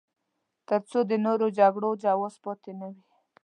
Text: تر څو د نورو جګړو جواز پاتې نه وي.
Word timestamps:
تر 0.69 0.81
څو 0.89 0.99
د 1.09 1.11
نورو 1.25 1.47
جګړو 1.59 1.89
جواز 2.03 2.33
پاتې 2.45 2.71
نه 2.79 2.87
وي. 2.93 3.03